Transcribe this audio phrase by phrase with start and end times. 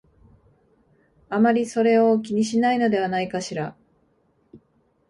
[1.29, 3.75] あまりそれを気にしないのではないかしら